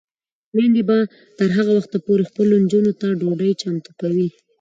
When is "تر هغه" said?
1.37-1.71